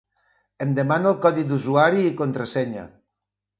[0.65, 2.91] Em demana el codi d'usuari i contrasenya.